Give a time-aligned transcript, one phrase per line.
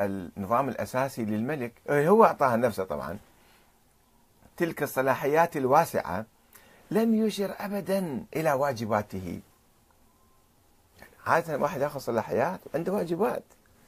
[0.00, 3.18] النظام الأساسي للملك هو أعطاها نفسه طبعا.
[4.56, 6.26] تلك الصلاحيات الواسعة
[6.90, 9.40] لم يشر أبدا إلى واجباته.
[11.26, 13.42] عادة واحد يأخذ صلاحيات عنده واجبات.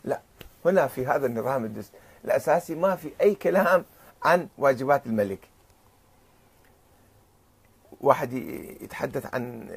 [0.04, 0.20] لا
[0.64, 1.82] هنا في هذا النظام
[2.24, 3.84] الأساسي ما في أي كلام
[4.24, 5.48] عن واجبات الملك.
[8.00, 8.32] واحد
[8.80, 9.68] يتحدث عن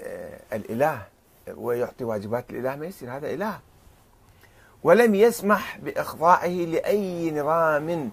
[0.54, 1.08] الإله
[1.48, 3.60] ويعطي واجبات الإله ما يصير هذا إله.
[4.86, 8.12] ولم يسمح بإخضاعه لأي نظام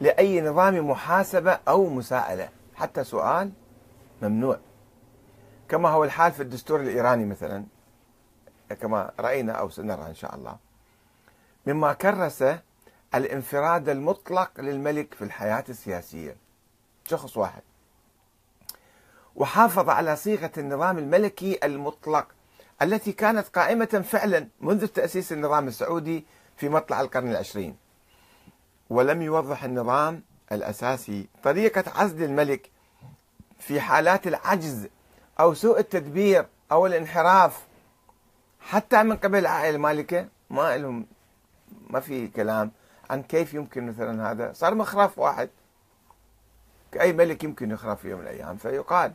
[0.00, 2.48] لأي نظام محاسبة أو مساءلة.
[2.74, 3.52] حتى سؤال
[4.22, 4.58] ممنوع.
[5.68, 7.64] كما هو الحال في الدستور الإيراني مثلا
[8.80, 10.56] كما رأينا أو سنرى إن شاء الله.
[11.66, 12.44] مما كرس
[13.14, 16.36] الانفراد المطلق للملك في الحياة السياسية.
[17.04, 17.62] شخص واحد.
[19.36, 22.26] وحافظ على صيغة النظام الملكي المطلق
[22.82, 26.24] التي كانت قائمة فعلا منذ تأسيس النظام السعودي
[26.56, 27.76] في مطلع القرن العشرين.
[28.90, 32.70] ولم يوضح النظام الأساسي طريقة عزل الملك
[33.58, 34.88] في حالات العجز
[35.40, 37.66] أو سوء التدبير أو الانحراف.
[38.60, 41.06] حتى من قبل العائلة المالكة ما لهم
[41.90, 42.72] ما في كلام
[43.10, 44.52] عن كيف يمكن مثلا هذا.
[44.52, 45.48] صار مخرف واحد.
[47.00, 49.12] أي ملك يمكن يخرف في يوم من الأيام؟ فيقال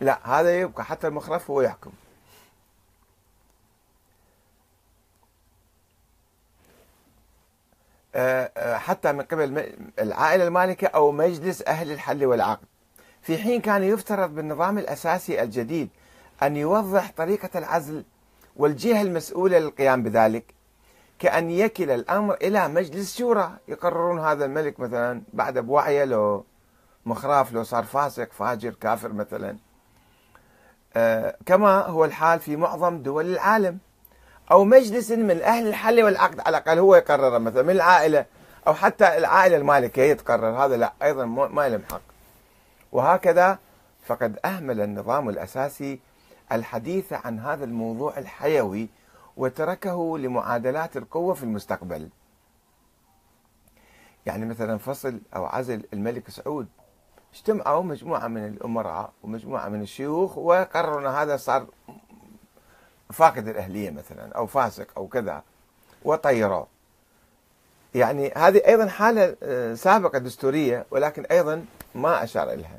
[0.00, 1.90] لا هذا يبقى حتى المخرف هو يحكم.
[8.58, 12.66] حتى من قبل العائلة المالكة أو مجلس أهل الحل والعقد.
[13.22, 15.88] في حين كان يفترض بالنظام الأساسي الجديد
[16.42, 18.04] أن يوضح طريقة العزل
[18.56, 20.54] والجهة المسؤولة للقيام بذلك
[21.18, 23.52] كأن يكل الأمر إلى مجلس شورى.
[23.68, 26.44] يقررون هذا الملك مثلا بعد بوعيه لو
[27.06, 29.56] مخراف لو صار فاسق فاجر كافر مثلا.
[30.96, 33.78] آه، كما هو الحال في معظم دول العالم.
[34.50, 38.26] أو مجلس من أهل الحل والعقد على الأقل هو يقرر مثلا من العائلة
[38.66, 42.00] أو حتى العائلة المالكة هي تقرر هذا لا أيضا ما لهم حق.
[42.92, 43.58] وهكذا
[44.06, 46.00] فقد أهمل النظام الأساسي
[46.52, 48.88] الحديث عن هذا الموضوع الحيوي
[49.36, 52.08] وتركه لمعادلات القوة في المستقبل.
[54.26, 56.66] يعني مثلا فصل أو عزل الملك سعود.
[57.34, 61.66] اجتمعوا مجموعة من الأمراء ومجموعة من الشيوخ وقرروا هذا صار
[63.12, 65.42] فاقد الأهلية مثلا أو فاسق أو كذا
[66.04, 66.66] وطيروه
[67.94, 71.64] يعني هذه أيضا حالة آه، سابقة دستورية ولكن أيضا
[71.94, 72.78] ما أشار إليها.